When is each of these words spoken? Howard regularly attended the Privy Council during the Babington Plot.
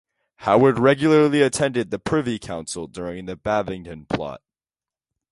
Howard 0.37 0.79
regularly 0.79 1.43
attended 1.43 1.91
the 1.91 1.99
Privy 1.99 2.39
Council 2.39 2.87
during 2.87 3.25
the 3.25 3.35
Babington 3.35 4.05
Plot. 4.07 4.41